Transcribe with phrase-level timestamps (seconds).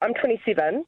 [0.00, 0.84] I'm 27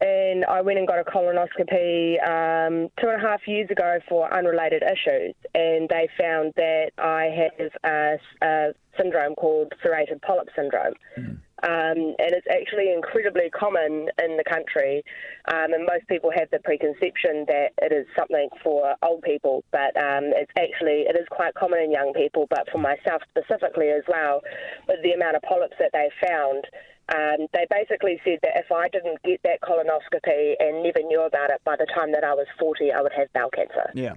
[0.00, 4.32] and I went and got a colonoscopy um, two and a half years ago for
[4.32, 10.94] unrelated issues, and they found that I have a, a syndrome called serrated polyp syndrome.
[11.18, 11.38] Mm.
[11.62, 15.02] Um, and it's actually incredibly common in the country,
[15.48, 19.96] um, and most people have the preconception that it is something for old people, but
[19.96, 22.46] um, it's actually it is quite common in young people.
[22.50, 24.42] But for myself specifically as well,
[24.88, 26.66] with the amount of polyps that they found,
[27.12, 31.50] um, they basically said that if I didn't get that colonoscopy and never knew about
[31.50, 33.90] it by the time that I was 40, I would have bowel cancer.
[33.94, 34.14] Yeah.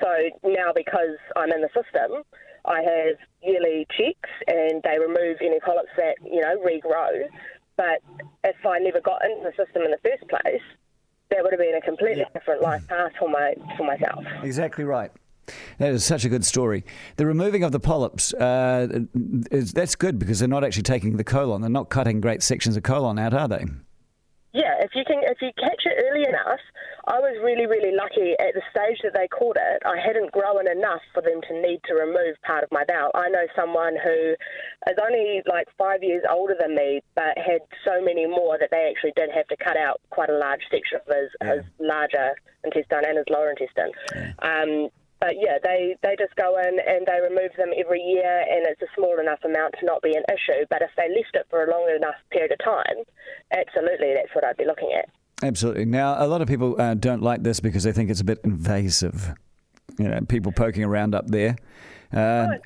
[0.00, 0.08] So
[0.44, 2.22] now, because I'm in the system,
[2.64, 7.28] I have yearly checks and they remove any polyps that, you know, regrow.
[7.76, 8.02] But
[8.44, 10.62] if I never got into the system in the first place,
[11.30, 12.38] that would have been a completely yeah.
[12.38, 14.24] different life path for my for myself.
[14.42, 15.10] Exactly right.
[15.78, 16.84] That is such a good story.
[17.16, 19.04] The removing of the polyps, uh,
[19.50, 21.60] is, that's good because they're not actually taking the colon.
[21.60, 23.64] They're not cutting great sections of colon out, are they?
[24.52, 26.58] Yeah, if you can, if you catch it early enough,
[27.06, 29.82] I was really, really lucky at the stage that they caught it.
[29.86, 33.10] I hadn't grown enough for them to need to remove part of my bowel.
[33.14, 34.34] I know someone who
[34.88, 38.90] is only like five years older than me, but had so many more that they
[38.90, 41.54] actually did have to cut out quite a large section of his, yeah.
[41.56, 43.92] his larger intestine and his lower intestine.
[44.16, 44.32] Yeah.
[44.40, 44.88] Um,
[45.20, 48.82] but yeah, they, they just go in and they remove them every year, and it's
[48.82, 50.64] a small enough amount to not be an issue.
[50.70, 53.04] But if they left it for a long enough period of time,
[53.52, 55.08] absolutely, that's what I'd be looking at.
[55.42, 55.84] Absolutely.
[55.84, 58.40] Now, a lot of people uh, don't like this because they think it's a bit
[58.44, 59.34] invasive.
[59.98, 61.56] You know, people poking around up there.
[62.12, 62.58] Uh, oh,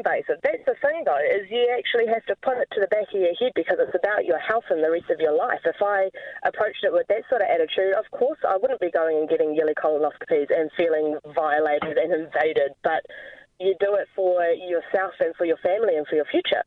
[0.00, 0.40] invasive.
[0.42, 3.20] That's the thing, though, is you actually have to put it to the back of
[3.20, 5.60] your head because it's about your health and the rest of your life.
[5.68, 6.08] If I
[6.48, 9.54] approached it with that sort of attitude, of course I wouldn't be going and getting
[9.54, 12.72] yearly colonoscopies and feeling violated and invaded.
[12.82, 13.04] But
[13.60, 16.64] you do it for yourself and for your family and for your future.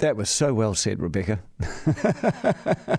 [0.00, 0.16] It's more important.
[0.16, 1.40] That was so well said, Rebecca.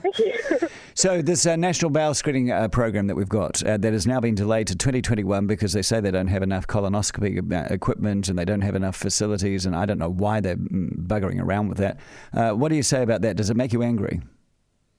[0.02, 0.70] Thank you.
[0.94, 4.20] so, this uh, national bowel screening uh, program that we've got uh, that has now
[4.20, 8.38] been delayed to 2021 because they say they don't have enough colonoscopy uh, equipment and
[8.38, 11.78] they don't have enough facilities, and I don't know why they're mm, buggering around with
[11.80, 12.00] that.
[12.34, 13.36] Uh, what do you say about that?
[13.36, 14.22] Does it make you angry?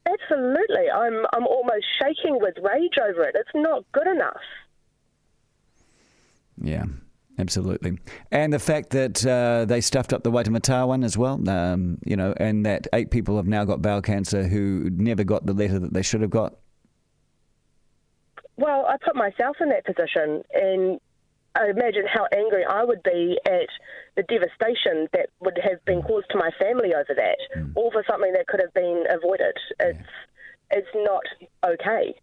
[0.06, 0.90] Absolutely.
[0.94, 3.36] I'm, I'm almost shaking with rage over it.
[3.38, 4.40] It's not good enough.
[6.60, 6.84] Yeah.
[7.38, 7.98] Absolutely.
[8.30, 12.16] And the fact that uh, they stuffed up the Waitemata one as well, um, you
[12.16, 15.78] know, and that eight people have now got bowel cancer who never got the letter
[15.78, 16.54] that they should have got.
[18.56, 21.00] Well, I put myself in that position and
[21.54, 23.68] I imagine how angry I would be at
[24.16, 27.72] the devastation that would have been caused to my family over that, mm.
[27.74, 29.56] all for something that could have been avoided.
[29.80, 30.78] It's, yeah.
[30.78, 31.22] it's not
[31.64, 32.14] okay.